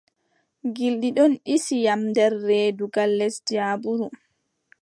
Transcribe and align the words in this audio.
Gilɗi 0.75 1.09
ɗon 1.17 1.33
ɗisi 1.45 1.75
yam 1.85 2.01
nder 2.09 2.33
reedu 2.47 2.85
gal 2.93 3.11
les 3.17 3.35
jaabuuru. 3.47 4.07